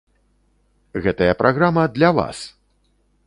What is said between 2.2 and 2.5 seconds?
вас!